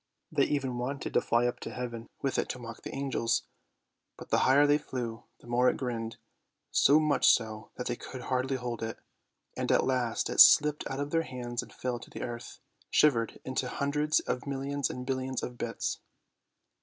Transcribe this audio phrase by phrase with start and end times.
[0.31, 3.43] They even wanted to fly up to heaven with it to mock the angels;
[4.17, 6.17] but the higher they flew, the more it grinned,
[6.71, 8.97] so much so that they could hardly hold it,
[9.55, 12.57] and at last it slipped out of their hands and fell to the earth,
[12.89, 15.99] shivered into hundreds of millions and billions of bits.